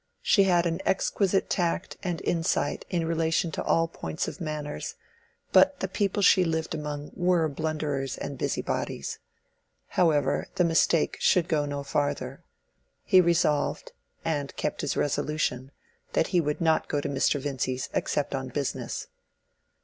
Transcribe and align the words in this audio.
She 0.23 0.45
had 0.45 0.65
an 0.65 0.81
exquisite 0.83 1.47
tact 1.47 1.95
and 2.01 2.23
insight 2.25 2.85
in 2.89 3.05
relation 3.05 3.51
to 3.51 3.63
all 3.63 3.87
points 3.87 4.27
of 4.27 4.41
manners; 4.41 4.95
but 5.51 5.79
the 5.79 5.87
people 5.87 6.23
she 6.23 6.43
lived 6.43 6.73
among 6.73 7.11
were 7.13 7.47
blunderers 7.47 8.17
and 8.17 8.35
busybodies. 8.35 9.19
However, 9.89 10.47
the 10.55 10.63
mistake 10.63 11.17
should 11.19 11.47
go 11.47 11.67
no 11.67 11.83
farther. 11.83 12.43
He 13.03 13.21
resolved—and 13.21 14.55
kept 14.55 14.81
his 14.81 14.97
resolution—that 14.97 16.27
he 16.29 16.41
would 16.41 16.61
not 16.61 16.87
go 16.89 16.99
to 16.99 17.07
Mr. 17.07 17.39
Vincy's 17.39 17.87
except 17.93 18.33
on 18.33 18.47
business. 18.49 19.05